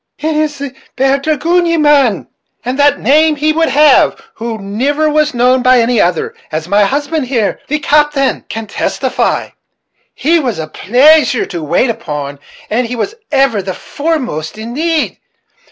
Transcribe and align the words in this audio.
"It 0.17 0.35
is 0.35 0.57
the 0.57 0.73
bould 0.95 1.21
dragoon, 1.21 1.67
ye 1.67 1.77
mane? 1.77 2.25
And 2.65 2.79
what 2.79 2.99
name 2.99 3.33
would 3.39 3.69
he 3.69 3.75
have, 3.75 4.19
who 4.33 4.57
niver 4.57 5.07
was 5.07 5.35
known 5.35 5.61
by 5.61 5.79
any 5.79 6.01
other, 6.01 6.33
as 6.51 6.67
my 6.67 6.85
husband 6.85 7.27
here, 7.27 7.59
the 7.67 7.77
captain, 7.77 8.43
can 8.49 8.65
testify? 8.65 9.49
He 10.15 10.39
was 10.39 10.57
a 10.57 10.65
pleasure 10.65 11.45
to 11.45 11.61
wait 11.61 11.91
upon, 11.91 12.39
and 12.67 12.91
was 12.95 13.13
ever 13.31 13.61
the 13.61 13.75
foremost 13.75 14.57
in 14.57 14.73
need. 14.73 15.19